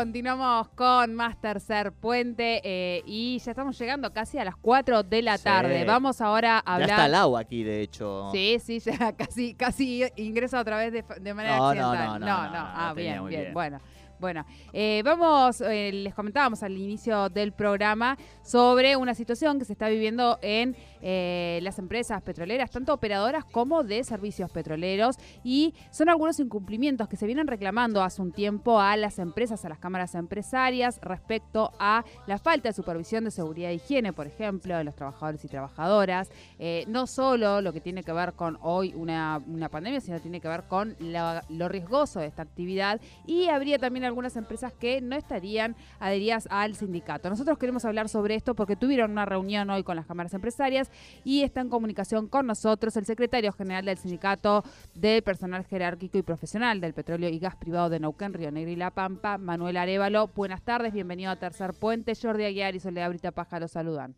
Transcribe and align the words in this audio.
continuamos 0.00 0.68
con 0.74 1.14
más 1.14 1.40
tercer 1.40 1.90
puente 1.90 2.60
eh, 2.62 3.02
y 3.06 3.38
ya 3.38 3.52
estamos 3.52 3.78
llegando 3.78 4.12
casi 4.12 4.36
a 4.36 4.44
las 4.44 4.54
4 4.54 5.02
de 5.04 5.22
la 5.22 5.38
Sí. 5.38 5.44
tarde. 5.44 5.84
Vamos 5.86 6.20
ahora 6.20 6.58
a 6.58 6.62
Ya 6.66 6.74
hablar. 6.74 6.90
está 6.90 7.06
el 7.06 7.14
agua 7.14 7.40
aquí, 7.40 7.62
de 7.62 7.80
hecho. 7.80 8.28
Sí, 8.30 8.58
sí, 8.62 8.78
ya 8.80 9.12
casi, 9.16 9.54
casi 9.54 10.04
ingresa 10.16 10.60
otra 10.60 10.76
vez 10.76 10.92
de, 10.92 11.02
de 11.18 11.32
manera 11.32 11.56
No, 11.56 11.74
no, 11.74 11.90
accidental. 11.92 12.20
no, 12.20 12.26
no, 12.26 12.42
no, 12.50 12.58
Ah, 12.58 12.86
no, 12.90 12.94
bien, 12.94 13.24
bien. 13.26 13.54
Bueno. 13.54 13.80
Bueno, 14.18 14.46
eh, 14.72 15.02
vamos, 15.04 15.60
eh, 15.60 15.90
les 15.92 16.14
comentábamos 16.14 16.62
al 16.62 16.76
inicio 16.76 17.28
del 17.28 17.52
programa 17.52 18.16
sobre 18.42 18.96
una 18.96 19.14
situación 19.14 19.58
que 19.58 19.66
se 19.66 19.74
está 19.74 19.88
viviendo 19.88 20.38
en 20.40 20.74
eh, 21.02 21.58
las 21.62 21.78
empresas 21.78 22.22
petroleras, 22.22 22.70
tanto 22.70 22.94
operadoras 22.94 23.44
como 23.44 23.84
de 23.84 24.02
servicios 24.04 24.50
petroleros, 24.50 25.16
y 25.44 25.74
son 25.90 26.08
algunos 26.08 26.40
incumplimientos 26.40 27.08
que 27.08 27.16
se 27.16 27.26
vienen 27.26 27.46
reclamando 27.46 28.02
hace 28.02 28.22
un 28.22 28.32
tiempo 28.32 28.80
a 28.80 28.96
las 28.96 29.18
empresas, 29.18 29.62
a 29.66 29.68
las 29.68 29.78
cámaras 29.78 30.14
empresarias, 30.14 30.98
respecto 31.02 31.72
a 31.78 32.02
la 32.26 32.38
falta 32.38 32.70
de 32.70 32.72
supervisión 32.72 33.24
de 33.24 33.30
seguridad 33.30 33.70
e 33.70 33.74
higiene, 33.74 34.14
por 34.14 34.26
ejemplo, 34.26 34.76
de 34.78 34.84
los 34.84 34.94
trabajadores 34.94 35.44
y 35.44 35.48
trabajadoras, 35.48 36.30
eh, 36.58 36.84
no 36.88 37.06
solo 37.06 37.60
lo 37.60 37.72
que 37.74 37.82
tiene 37.82 38.02
que 38.02 38.12
ver 38.12 38.32
con 38.32 38.56
hoy 38.62 38.94
una, 38.96 39.42
una 39.46 39.68
pandemia, 39.68 40.00
sino 40.00 40.20
tiene 40.20 40.40
que 40.40 40.48
ver 40.48 40.64
con 40.64 40.96
la- 41.00 41.44
lo 41.50 41.68
riesgoso 41.68 42.20
de 42.20 42.26
esta 42.26 42.40
actividad. 42.42 42.98
Y 43.26 43.48
habría 43.48 43.78
también 43.78 44.05
algunas 44.06 44.36
empresas 44.36 44.72
que 44.72 45.00
no 45.00 45.16
estarían 45.16 45.76
adheridas 45.98 46.48
al 46.50 46.74
sindicato. 46.74 47.28
Nosotros 47.28 47.58
queremos 47.58 47.84
hablar 47.84 48.08
sobre 48.08 48.34
esto 48.34 48.54
porque 48.54 48.76
tuvieron 48.76 49.10
una 49.10 49.24
reunión 49.24 49.68
hoy 49.70 49.82
con 49.82 49.96
las 49.96 50.06
cámaras 50.06 50.34
empresarias 50.34 50.90
y 51.24 51.42
está 51.42 51.60
en 51.60 51.68
comunicación 51.68 52.28
con 52.28 52.46
nosotros 52.46 52.96
el 52.96 53.04
secretario 53.04 53.52
general 53.52 53.84
del 53.84 53.98
sindicato 53.98 54.62
de 54.94 55.22
personal 55.22 55.64
jerárquico 55.64 56.18
y 56.18 56.22
profesional 56.22 56.80
del 56.80 56.94
petróleo 56.94 57.28
y 57.28 57.38
gas 57.38 57.56
privado 57.56 57.90
de 57.90 58.00
Neuquén, 58.00 58.32
Río 58.32 58.50
Negro 58.50 58.70
y 58.70 58.76
La 58.76 58.90
Pampa, 58.90 59.38
Manuel 59.38 59.76
Arevalo. 59.76 60.28
Buenas 60.28 60.62
tardes, 60.62 60.92
bienvenido 60.92 61.30
a 61.30 61.36
Tercer 61.36 61.74
Puente. 61.74 62.14
Jordi 62.20 62.44
Aguiar 62.44 62.74
y 62.74 62.80
Soledad 62.80 63.10
Brita 63.10 63.32
Paja 63.32 63.60
los 63.60 63.72
saludan. 63.72 64.16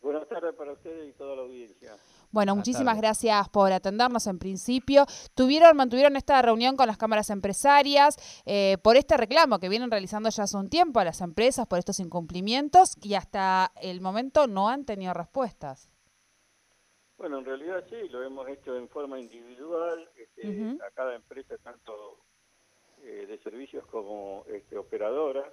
Buenas 0.00 0.26
tardes 0.28 0.54
para 0.54 0.72
ustedes 0.72 1.10
y 1.10 1.12
toda 1.12 1.36
la 1.36 1.42
audiencia. 1.42 1.92
Bueno, 2.32 2.52
Buenas 2.52 2.56
muchísimas 2.68 2.96
gracias 2.96 3.48
por 3.48 3.72
atendernos 3.72 4.26
en 4.28 4.38
principio. 4.38 5.04
Tuvieron, 5.34 5.76
mantuvieron 5.76 6.16
esta 6.16 6.40
reunión 6.42 6.76
con 6.76 6.86
las 6.86 6.96
cámaras 6.96 7.28
empresarias 7.30 8.16
eh, 8.46 8.78
por 8.84 8.96
este 8.96 9.16
reclamo 9.16 9.58
que 9.58 9.68
vienen 9.68 9.90
realizando 9.90 10.28
ya 10.30 10.44
hace 10.44 10.56
un 10.56 10.68
tiempo 10.70 11.00
a 11.00 11.04
las 11.04 11.20
empresas 11.22 11.66
por 11.66 11.78
estos 11.80 11.98
incumplimientos 11.98 12.96
y 13.02 13.14
hasta 13.14 13.72
el 13.82 14.00
momento 14.00 14.46
no 14.46 14.68
han 14.68 14.84
tenido 14.84 15.12
respuestas. 15.12 15.90
Bueno, 17.18 17.38
en 17.38 17.44
realidad 17.44 17.84
sí, 17.90 18.08
lo 18.10 18.22
hemos 18.22 18.48
hecho 18.48 18.76
en 18.76 18.88
forma 18.88 19.18
individual 19.18 20.08
este, 20.16 20.78
a 20.86 20.90
cada 20.94 21.14
empresa, 21.16 21.56
tanto 21.62 22.20
eh, 23.02 23.26
de 23.28 23.38
servicios 23.42 23.84
como 23.86 24.44
este, 24.48 24.78
operadoras. 24.78 25.52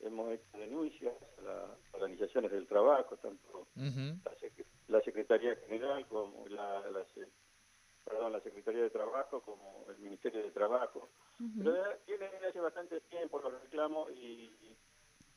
Hemos 0.00 0.32
hecho 0.32 0.58
denuncias 0.58 1.12
a 1.38 1.42
las 1.42 1.70
organizaciones 1.92 2.50
del 2.50 2.66
trabajo, 2.66 3.16
tanto 3.18 3.68
Ujú. 3.76 4.18
la, 4.24 4.32
Sec- 4.40 4.64
la 4.90 5.00
Secretaría 5.02 5.56
General 5.68 6.06
como 6.08 6.46
la, 6.48 6.80
la 6.90 7.06
perdón, 8.04 8.32
la 8.32 8.40
Secretaría 8.40 8.82
de 8.82 8.90
Trabajo 8.90 9.40
como 9.40 9.86
el 9.88 9.98
Ministerio 9.98 10.42
de 10.42 10.50
Trabajo. 10.50 11.10
Pero 11.56 11.76
ya 11.76 11.96
tiene 12.04 12.26
hace 12.48 12.60
bastante 12.60 13.00
tiempo 13.02 13.40
los 13.40 13.62
reclamos 13.62 14.10
y, 14.12 14.50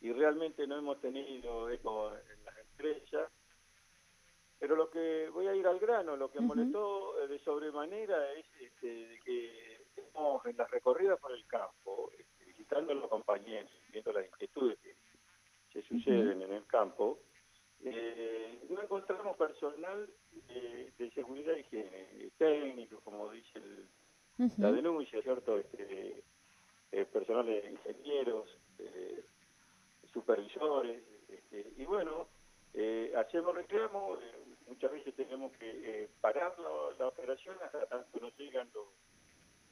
y 0.01 0.11
realmente 0.11 0.65
no 0.67 0.77
hemos 0.77 0.99
tenido 0.99 1.69
eco 1.69 2.11
en 2.11 2.45
las 2.45 2.57
empresas. 2.57 3.31
Pero 4.59 4.75
lo 4.75 4.89
que 4.89 5.29
voy 5.29 5.47
a 5.47 5.55
ir 5.55 5.67
al 5.67 5.79
grano, 5.79 6.15
lo 6.15 6.31
que 6.31 6.39
molestó 6.39 7.21
eh, 7.21 7.27
de 7.27 7.39
sobremanera 7.39 8.31
es 8.33 8.45
este, 8.59 8.87
de 8.87 9.19
que 9.19 9.81
estamos 9.95 10.45
en 10.45 10.57
las 10.57 10.71
recorridas 10.71 11.19
por 11.19 11.33
el 11.33 11.45
campo, 11.47 12.09
este, 12.17 12.45
visitando 12.45 12.93
a 12.93 12.95
los 12.95 13.09
compañeros, 13.09 13.69
viendo 13.91 14.13
las 14.13 14.25
inquietudes 14.25 14.79
que 14.79 14.95
se 15.73 15.81
suceden 15.81 16.41
en 16.41 16.53
el 16.53 16.65
campo, 16.65 17.19
eh, 17.83 18.42
encontramos 18.83 19.35
personal 19.37 20.09
de 20.97 21.11
seguridad 21.11 21.55
y 21.55 21.59
higiene, 21.61 22.31
técnico, 22.37 22.99
como 23.01 23.31
dice 23.31 23.59
el, 23.59 23.87
la 24.57 24.71
denuncia, 24.71 25.21
¿cierto? 25.21 25.57
Este, 25.57 26.23
eh, 26.91 27.05
personal 27.05 27.45
de 27.45 27.69
ingenieros, 27.71 28.47
eh, 28.79 29.23
supervisores, 30.11 31.01
este, 31.27 31.73
y 31.77 31.85
bueno, 31.85 32.27
eh, 32.73 33.13
hacemos 33.17 33.55
reclamos, 33.55 34.19
eh, 34.21 34.45
muchas 34.67 34.91
veces 34.91 35.15
tenemos 35.15 35.51
que 35.53 35.69
eh, 36.03 36.09
parar 36.21 36.55
la, 36.59 36.95
la 36.99 37.07
operación 37.07 37.55
hasta 37.63 37.85
tanto 37.87 38.19
no 38.19 38.29
llegan 38.37 38.69
los, 38.73 38.87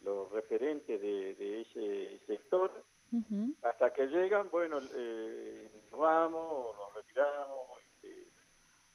los 0.03 0.31
referentes 0.31 0.99
de, 1.01 1.35
de 1.35 1.61
ese 1.61 2.19
sector, 2.25 2.71
hasta 3.61 3.91
que 3.91 4.07
llegan, 4.07 4.49
bueno, 4.49 4.79
eh, 4.95 5.69
nos 5.91 5.99
vamos, 5.99 6.75
nos 6.77 6.93
retiramos, 6.95 7.60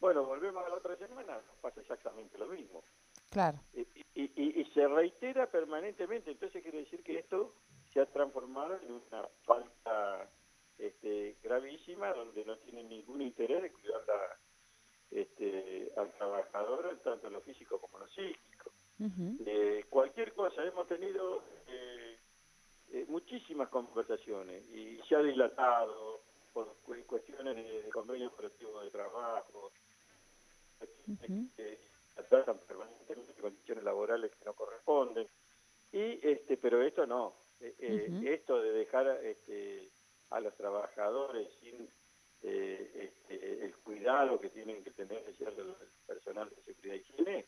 bueno, 0.07 0.25
volvemos 0.25 0.65
a 0.65 0.69
la 0.69 0.77
otra 0.77 0.95
semana, 0.97 1.35
nos 1.49 1.57
pasa 1.61 1.81
exactamente 1.81 2.39
lo 2.39 2.47
mismo 2.47 2.85
Claro. 3.31 3.59
y, 3.73 3.81
y- 4.15 4.33
y- 4.37 4.61
y 4.61 4.65
se 4.67 4.87
reitera 4.87 5.51
permanentemente. 5.51 6.31
Entonces 6.31 6.63
quiere 6.63 6.79
decir 6.79 7.03
que 7.03 7.19
esto 7.19 7.57
se 7.93 8.01
ha 8.01 8.07
transformado 8.07 8.77
en 8.77 8.93
una 8.93 9.27
falta 9.45 10.31
este, 10.79 11.39
gravísima 11.43 12.13
donde 12.13 12.45
no 12.45 12.57
tiene 12.59 12.85
ningún 12.85 13.21
interés 13.21 13.63
de 13.63 13.73
cuidar 13.73 14.03
la- 14.07 14.39
este, 15.11 15.91
al 15.97 16.13
trabajador, 16.13 17.01
tanto 17.03 17.29
lo 17.29 17.41
físico 17.41 17.81
como 17.81 17.99
lo 17.99 18.07
psíquico. 18.09 18.71
Eh, 19.45 19.87
cualquier 19.91 20.35
cosa, 20.35 20.63
hemos 20.65 20.87
tenido 20.87 21.43
eh, 21.67 22.19
eh, 22.93 23.05
muchísimas 23.09 23.69
conversaciones 23.71 24.65
y 24.71 25.01
se 25.09 25.17
ha 25.17 25.21
dilatado 25.23 26.21
por 26.53 26.77
cu- 26.83 27.05
cuestiones 27.07 27.57
de, 27.57 27.83
de 27.83 27.91
convenio 27.91 28.31
colectivo 28.31 28.81
de 28.81 28.91
trabajo, 28.91 29.73
Ujú. 30.81 31.51
que 31.57 31.81
tratan 32.29 32.59
permanentemente 32.67 33.41
condiciones 33.41 33.85
laborales 33.85 34.33
que 34.37 34.45
no 34.45 34.55
corresponden. 34.55 35.29
Y 35.93 36.27
este, 36.27 36.57
pero 36.57 36.83
esto 36.83 37.07
no, 37.07 37.35
Eh, 37.59 37.75
eh, 37.79 38.11
Ujú. 38.13 38.29
esto 38.29 38.61
de 38.61 38.71
dejar 38.71 39.07
este, 39.25 39.89
a 40.29 40.41
los 40.41 40.55
trabajadores 40.57 41.49
sin 41.59 41.89
eh, 42.43 43.11
este, 43.29 43.65
el 43.65 43.75
cuidado 43.79 44.39
que 44.39 44.51
tienen 44.51 44.85
que 44.85 44.91
tener 44.91 45.25
el 45.27 45.35
personal 46.07 46.51
de 46.51 46.63
seguridad 46.63 46.95
y 46.97 46.99
higiene, 46.99 47.47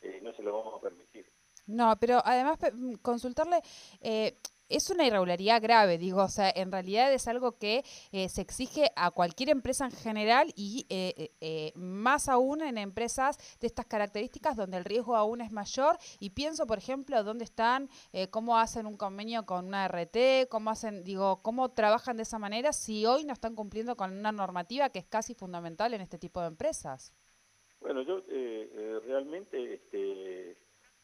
eh, 0.00 0.20
no 0.22 0.32
se 0.32 0.42
lo 0.42 0.56
vamos 0.56 0.78
a 0.78 0.80
permitir. 0.80 1.30
No, 1.66 1.94
pero 2.00 2.22
además 2.24 2.58
mm, 2.72 2.94
consultarle, 3.02 3.60
eh, 4.00 4.38
es 4.70 4.88
una 4.88 5.06
irregularidad 5.06 5.60
grave, 5.60 5.98
digo, 5.98 6.22
o 6.22 6.28
sea, 6.28 6.50
en 6.54 6.70
realidad 6.72 7.12
es 7.12 7.28
algo 7.28 7.58
que 7.58 7.84
eh, 8.12 8.28
se 8.28 8.40
exige 8.40 8.90
a 8.96 9.10
cualquier 9.10 9.50
empresa 9.50 9.84
en 9.84 9.90
general 9.90 10.52
y 10.56 10.86
eh, 10.88 11.14
eh, 11.16 11.30
eh, 11.40 11.72
más 11.74 12.28
aún 12.28 12.62
en 12.62 12.78
empresas 12.78 13.36
de 13.60 13.66
estas 13.66 13.86
características 13.86 14.56
donde 14.56 14.76
el 14.76 14.84
riesgo 14.84 15.16
aún 15.16 15.40
es 15.40 15.50
mayor. 15.52 15.98
Y 16.20 16.30
pienso, 16.30 16.66
por 16.66 16.78
ejemplo, 16.78 17.22
dónde 17.24 17.44
están, 17.44 17.88
eh, 18.12 18.28
cómo 18.28 18.58
hacen 18.58 18.86
un 18.86 18.96
convenio 18.96 19.44
con 19.44 19.66
una 19.66 19.86
RT, 19.88 20.48
cómo 20.48 20.70
hacen, 20.70 21.02
digo, 21.04 21.42
cómo 21.42 21.70
trabajan 21.70 22.16
de 22.16 22.22
esa 22.22 22.38
manera 22.38 22.72
si 22.72 23.04
hoy 23.06 23.24
no 23.24 23.32
están 23.32 23.54
cumpliendo 23.54 23.96
con 23.96 24.16
una 24.16 24.32
normativa 24.32 24.90
que 24.90 25.00
es 25.00 25.06
casi 25.06 25.34
fundamental 25.34 25.94
en 25.94 26.00
este 26.00 26.18
tipo 26.18 26.40
de 26.40 26.46
empresas. 26.46 27.12
Bueno, 27.80 28.02
yo 28.02 28.22
realmente 29.06 29.74
este, 29.74 30.56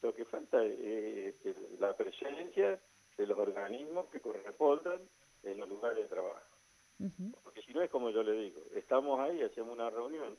lo 0.02 0.14
que 0.14 0.24
falta 0.26 0.62
es 0.62 1.34
este, 1.34 1.54
la 1.80 1.96
presencia 1.96 2.78
de 3.16 3.26
los 3.26 3.38
organismos 3.38 4.06
que 4.06 4.20
correspondan 4.20 5.00
en 5.42 5.58
los 5.58 5.68
lugares 5.68 5.98
de 5.98 6.08
trabajo. 6.08 6.56
Porque 7.42 7.62
si 7.62 7.72
no 7.74 7.82
es 7.82 7.90
como 7.90 8.10
yo 8.10 8.22
le 8.22 8.32
digo, 8.32 8.62
estamos 8.74 9.20
ahí, 9.20 9.42
hacemos 9.42 9.74
una 9.74 9.90
reunión, 9.90 10.36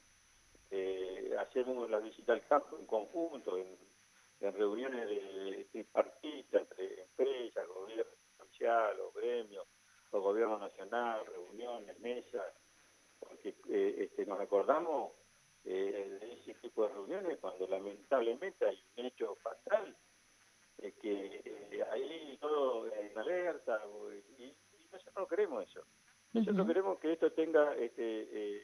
eh, 0.72 1.36
hacemos 1.40 1.90
la 1.90 2.00
visita 2.00 2.34
al 2.34 2.46
campo 2.48 2.78
en 2.80 2.86
conjunto, 2.86 3.58
en, 3.58 3.78
en 4.42 4.54
reuniones 4.54 5.08
de 5.08 5.68
tripartita 5.72 6.60
entre 6.60 7.04
empresas, 7.04 7.68
gobierno 7.68 8.12
provincial, 8.38 9.00
o 9.02 9.12
gremios, 9.12 9.68
o 10.12 10.20
gobierno 10.20 10.58
nacional, 10.58 11.26
reuniones, 11.26 12.00
mesas, 12.00 12.53
porque 13.20 13.56
eh, 13.70 13.96
este, 14.06 14.26
nos 14.26 14.40
acordamos 14.40 15.12
eh, 15.64 16.18
de 16.20 16.34
ese 16.34 16.53
tipo 16.56 16.88
de 16.88 16.94
reuniones 16.94 17.38
cuando 17.40 17.68
lamentablemente 17.68 18.66
hay 18.66 18.84
un 18.97 19.06
hecho 19.06 19.35
fatal 19.35 19.96
eh, 20.79 20.94
que 21.02 21.41
eh, 21.44 21.85
ahí 21.91 22.38
todo 22.40 22.88
en 22.94 23.18
alerta 23.18 23.82
y, 24.38 24.44
y 24.44 24.56
nosotros 24.91 25.16
no 25.16 25.28
queremos 25.28 25.68
eso. 25.70 25.82
Nosotros 26.34 26.68
queremos 26.68 27.00
que 27.00 27.14
esto 27.14 27.32
tenga 27.32 27.76
este, 27.76 28.28
eh, 28.32 28.62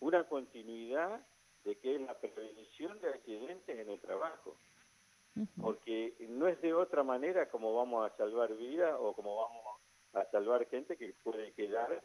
una 0.00 0.24
continuidad 0.24 1.26
de 1.64 1.76
que 1.78 1.96
es 1.96 2.00
la 2.00 2.18
prevención 2.18 3.00
de 3.00 3.08
accidentes 3.08 3.78
en 3.78 3.90
el 3.90 4.00
trabajo, 4.00 4.56
porque 5.60 6.14
no 6.28 6.48
es 6.48 6.60
de 6.60 6.74
otra 6.74 7.02
manera 7.02 7.48
como 7.48 7.74
vamos 7.74 8.10
a 8.10 8.16
salvar 8.16 8.54
vidas 8.54 8.96
o 8.98 9.12
como 9.12 9.36
vamos 9.36 9.80
a 10.14 10.24
salvar 10.30 10.66
gente 10.68 10.96
que 10.96 11.14
puede 11.22 11.52
quedar 11.52 12.02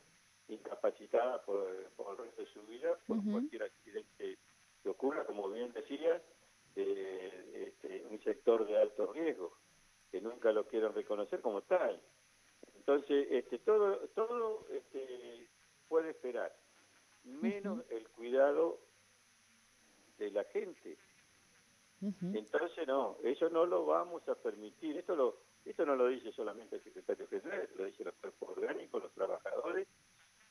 incapacitada 0.48 1.42
por, 1.44 1.68
por 1.96 2.12
el 2.12 2.26
resto 2.26 2.42
de 2.42 2.48
su 2.50 2.62
vida 2.64 2.98
por 3.08 3.18
cualquier 3.24 3.64
accidente 3.64 4.38
que 4.84 4.90
ocurra, 4.90 5.26
como 5.26 5.50
bien 5.50 5.72
decía, 5.72 6.22
eh, 6.76 7.68
este, 7.68 8.06
un 8.10 8.22
sector 8.24 8.68
de 8.68 8.78
alto 8.78 9.12
riesgo, 9.14 9.58
que 10.12 10.20
nunca 10.20 10.52
lo 10.52 10.63
quieren 10.74 10.92
reconocer 10.96 11.40
como 11.40 11.62
tal. 11.62 12.02
Entonces, 12.78 13.28
este, 13.30 13.60
todo, 13.60 13.96
todo 14.16 14.66
este, 14.72 15.48
puede 15.88 16.10
esperar, 16.10 16.52
menos 17.24 17.84
el 17.92 18.10
cuidado 18.10 18.80
de 20.18 20.32
la 20.32 20.44
gente. 20.46 20.98
Entonces, 22.02 22.88
no, 22.88 23.18
eso 23.24 23.52
no 23.52 23.68
lo 23.68 23.86
vamos 23.86 24.28
a 24.28 24.34
permitir. 24.34 24.98
Esto 24.98 25.16
lo 25.16 25.38
esto 25.64 25.86
no 25.86 25.96
lo 25.96 26.08
dice 26.08 26.32
solamente 26.32 26.78
el 26.78 26.84
secretario 26.84 27.28
general, 27.28 27.70
lo 27.78 27.86
dice 27.86 28.04
los 28.04 28.16
cuerpos 28.16 28.58
orgánicos, 28.58 29.04
los 29.04 29.14
trabajadores, 29.14 29.88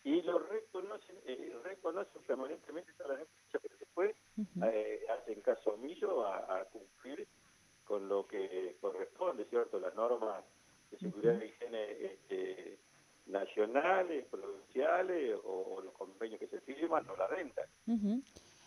y 0.05 0.23
lo 0.23 0.39
reconocen, 0.39 1.17
eh, 1.27 1.55
reconocen 1.65 2.23
permanentemente 2.23 2.93
todas 2.95 3.19
las 3.19 3.29
empresas, 3.29 3.61
pero 3.61 3.77
después 3.79 4.17
eh, 4.73 5.05
hacen 5.11 5.41
caso 5.43 5.75
omiso 5.75 6.25
a, 6.27 6.65
cumplir 6.67 7.27
con 7.93 8.09
lo 8.09 8.27
que 8.27 8.79
corresponde, 8.81 9.45
¿cierto? 9.51 9.79
Las 9.79 9.95
normas 9.95 10.43
de 10.91 10.99
seguridad 10.99 11.39
y 11.43 11.45
higiene 11.45 11.91
este, 12.01 12.79
nacionales, 13.27 14.25
provinciales 14.31 15.39
o, 15.45 15.79
los 15.85 15.93
convenios 15.93 16.41
que 16.41 16.47
se 16.47 16.63
firman 16.63 17.07
o 17.11 17.17
la 17.19 17.27
renta. 17.27 17.61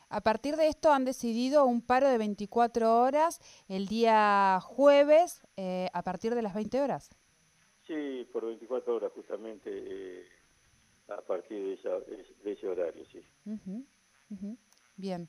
A 0.10 0.22
partir 0.22 0.57
de 0.57 0.68
esto 0.68 0.92
han 0.92 1.06
decidido 1.06 1.66
un 1.66 1.81
paro 1.81 2.07
de 2.07 2.19
24 2.19 3.01
horas 3.01 3.39
el 3.68 3.88
día 3.88 4.60
jueves 4.62 5.42
eh, 5.57 5.89
a 5.92 6.04
partir 6.04 6.36
de 6.36 6.44
las 6.44 6.54
20 6.54 6.80
horas. 6.81 7.10
Sí, 7.88 8.30
por 8.31 8.45
24 8.45 8.95
horas 8.95 9.12
justamente 9.16 9.71
eh, 9.74 10.28
a 11.07 11.21
partir 11.21 11.80
de, 11.81 12.51
ese 12.51 12.68
horario, 12.68 13.04
sí. 13.12 13.25
Bien. 14.98 15.28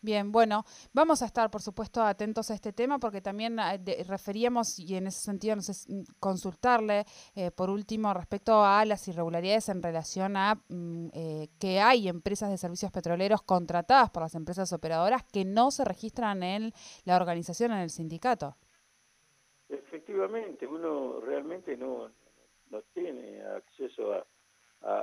Bien, 0.00 0.30
bueno, 0.30 0.64
vamos 0.92 1.22
a 1.22 1.26
estar, 1.26 1.50
por 1.50 1.60
supuesto, 1.60 2.00
atentos 2.02 2.52
a 2.52 2.54
este 2.54 2.72
tema 2.72 3.00
porque 3.00 3.20
también 3.20 3.58
ah, 3.58 3.76
referíamos, 4.06 4.78
y 4.78 4.94
en 4.94 5.08
ese 5.08 5.20
sentido, 5.20 5.56
no 5.56 5.62
sé, 5.62 5.72
mm, 5.92 6.02
consultarle, 6.20 7.04
eh, 7.34 7.50
por 7.50 7.68
último, 7.68 8.14
respecto 8.14 8.64
a 8.64 8.84
las 8.84 9.08
irregularidades 9.08 9.68
en 9.68 9.82
relación 9.82 10.36
a 10.36 10.54
mm, 10.68 11.08
eh, 11.12 11.48
que 11.58 11.80
hay 11.80 12.08
empresas 12.08 12.48
de 12.50 12.58
servicios 12.58 12.92
petroleros 12.92 13.42
contratadas 13.42 14.10
por 14.10 14.22
las 14.22 14.36
empresas 14.36 14.72
operadoras 14.72 15.24
que 15.24 15.44
no 15.44 15.72
se 15.72 15.84
registran 15.84 16.44
en 16.44 16.72
la 17.04 17.16
organización, 17.16 17.72
en 17.72 17.78
el 17.78 17.90
sindicato. 17.90 18.56
Efectivamente, 19.68 20.66
uno 20.66 21.20
realmente 21.20 21.76
no, 21.76 22.10
no 22.70 22.82
tiene 22.94 23.42
acceso 23.42 24.12
a, 24.12 24.24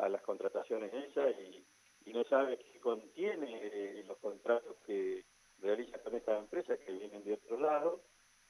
las 0.08 0.22
contrataciones 0.22 0.94
esas 0.94 1.38
y 1.38 1.66
y 2.06 2.14
no 2.14 2.24
sabe 2.26 2.58
qué 2.58 2.80
contiene 2.80 3.60
eh, 3.64 4.04
los 4.08 4.18
contratos 4.20 4.78
que 4.86 5.26
realiza 5.60 5.98
con 6.00 6.16
estas 6.16 6.40
empresas 6.40 6.80
que 6.80 6.92
vienen 6.92 7.24
de 7.24 7.34
otro 7.34 7.60
lado, 7.60 8.02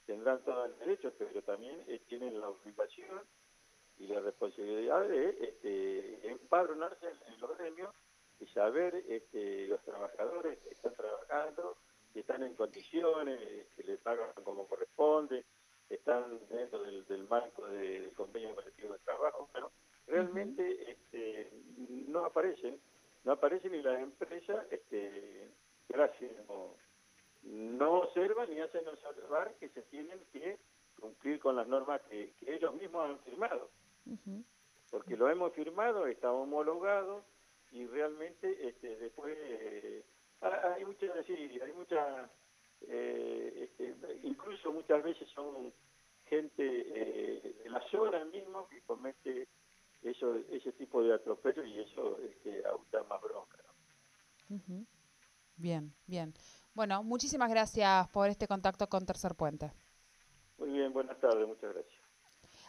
tendrán 0.04 0.42
todo 0.44 0.66
el 0.66 0.78
derecho, 0.78 1.12
pero 1.18 1.42
también 1.42 1.82
eh, 1.88 2.00
tienen 2.06 2.38
la 2.38 2.50
obligación 2.50 3.22
y 3.98 4.06
la 4.08 4.20
responsabilidad 4.20 5.08
de 5.08 5.30
este, 5.40 6.28
empadronarse 6.28 7.06
en 7.26 7.40
los 7.40 7.56
gremios 7.56 7.94
y 8.38 8.46
saber 8.48 8.94
este, 9.08 9.66
los 9.68 9.82
trabajadores 9.82 10.58
que 10.58 10.74
están 10.74 10.94
trabajando, 10.94 11.78
que 12.12 12.20
están 12.20 12.42
en 12.42 12.54
condiciones, 12.54 13.66
que 13.74 13.82
le 13.84 13.96
pagan 13.96 14.30
como 14.44 14.68
corresponde, 14.68 15.44
están 15.88 16.38
dentro 16.50 16.82
del, 16.82 17.26
marco 17.28 17.66
del 17.68 18.12
convenio 18.12 18.54
colectivo 18.54 18.92
de 18.92 18.98
trabajo, 18.98 19.48
pero 19.52 19.72
realmente 20.06 20.90
este, 20.90 21.50
no 22.08 22.24
aparecen 22.26 22.78
ni 23.64 23.82
las 23.82 24.00
empresas, 24.00 24.66
este, 24.70 25.48
gracias, 25.88 26.32
no, 27.42 27.92
observan 27.92 28.50
ni 28.50 28.60
hacen 28.60 28.86
observar 28.88 29.54
que 29.60 29.68
se 29.70 29.82
tienen 29.82 30.18
que 30.32 30.58
cumplir 31.00 31.38
con 31.38 31.56
las 31.56 31.66
normas 31.68 32.00
que, 32.02 32.32
ellos 32.46 32.74
mismos 32.74 33.10
han 33.10 33.18
firmado. 33.20 33.70
Porque 34.90 35.16
lo 35.16 35.28
hemos 35.28 35.52
firmado, 35.52 36.06
está 36.06 36.32
homologado 36.32 37.24
y 37.72 37.86
realmente 37.86 38.68
este, 38.68 38.96
después 38.96 39.36
eh, 39.38 40.04
hay 40.40 40.84
muchas, 40.84 41.26
sí, 41.26 41.34
hay 41.34 41.72
muchas, 41.72 42.30
eh, 42.88 43.68
este, 43.68 43.94
incluso 44.22 44.72
muchas 44.72 45.02
veces 45.02 45.28
son 45.30 45.72
gente 46.26 46.62
eh, 46.62 47.54
de 47.62 47.70
la 47.70 47.80
zona 47.88 48.24
mismo 48.26 48.68
que 48.68 48.80
comete 48.82 49.48
eso, 50.02 50.36
ese 50.50 50.72
tipo 50.72 51.02
de 51.02 51.14
atropello 51.14 51.64
y 51.64 51.80
eso 51.80 52.18
este, 52.18 52.62
da 52.62 53.02
más 53.04 53.20
bronca. 53.20 53.58
Bien, 55.56 55.92
bien. 56.06 56.34
Bueno, 56.74 57.02
muchísimas 57.02 57.50
gracias 57.50 58.08
por 58.08 58.28
este 58.28 58.46
contacto 58.46 58.86
con 58.88 59.06
Tercer 59.06 59.34
Puente. 59.34 59.72
Muy 60.58 60.70
bien, 60.70 60.92
buenas 60.92 61.18
tardes, 61.18 61.46
muchas 61.46 61.72
gracias. 61.74 62.06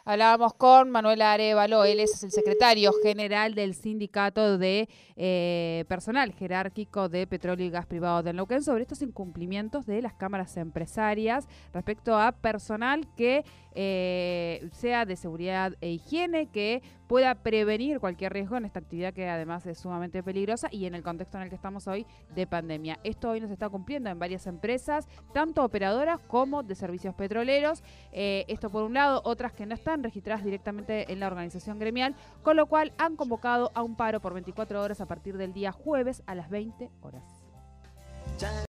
Hablábamos 0.04 0.54
con 0.54 0.90
Manuel 0.90 1.20
Arevalo, 1.20 1.84
él 1.84 2.00
es 2.00 2.22
el 2.24 2.30
secretario 2.30 2.92
general 3.02 3.54
del 3.54 3.74
Sindicato 3.74 4.56
de 4.56 4.88
eh, 5.16 5.84
Personal 5.86 6.32
Jerárquico 6.32 7.10
de 7.10 7.26
Petróleo 7.26 7.66
y 7.66 7.70
Gas 7.70 7.84
Privado 7.84 8.22
de 8.22 8.32
Neuquén 8.32 8.62
sobre 8.62 8.82
estos 8.82 9.02
incumplimientos 9.02 9.84
de 9.84 10.00
las 10.00 10.14
cámaras 10.14 10.56
empresarias 10.56 11.46
respecto 11.74 12.16
a 12.16 12.32
personal 12.32 13.06
que 13.16 13.44
eh, 13.74 14.66
sea 14.72 15.04
de 15.04 15.16
seguridad 15.16 15.74
e 15.82 15.90
higiene, 15.90 16.50
que 16.50 16.80
pueda 17.08 17.34
prevenir 17.34 17.98
cualquier 17.98 18.32
riesgo 18.34 18.56
en 18.56 18.66
esta 18.66 18.78
actividad 18.78 19.12
que 19.12 19.28
además 19.28 19.66
es 19.66 19.78
sumamente 19.78 20.22
peligrosa 20.22 20.68
y 20.70 20.84
en 20.84 20.94
el 20.94 21.02
contexto 21.02 21.38
en 21.38 21.44
el 21.44 21.48
que 21.48 21.56
estamos 21.56 21.88
hoy 21.88 22.06
de 22.34 22.46
pandemia. 22.46 23.00
Esto 23.02 23.30
hoy 23.30 23.40
nos 23.40 23.50
está 23.50 23.68
cumpliendo 23.68 24.10
en 24.10 24.18
varias 24.18 24.46
empresas, 24.46 25.08
tanto 25.32 25.64
operadoras 25.64 26.20
como 26.20 26.62
de 26.62 26.74
servicios 26.74 27.14
petroleros. 27.14 27.82
Eh, 28.12 28.44
esto 28.48 28.70
por 28.70 28.84
un 28.84 28.94
lado, 28.94 29.22
otras 29.24 29.52
que 29.52 29.66
no 29.66 29.74
están 29.74 30.02
registradas 30.02 30.44
directamente 30.44 31.10
en 31.10 31.20
la 31.20 31.26
organización 31.26 31.78
gremial, 31.78 32.14
con 32.42 32.56
lo 32.56 32.66
cual 32.66 32.92
han 32.98 33.16
convocado 33.16 33.72
a 33.74 33.82
un 33.82 33.96
paro 33.96 34.20
por 34.20 34.34
24 34.34 34.82
horas 34.82 35.00
a 35.00 35.06
partir 35.06 35.38
del 35.38 35.52
día 35.52 35.72
jueves 35.72 36.22
a 36.26 36.34
las 36.34 36.50
20 36.50 36.90
horas. 37.00 37.24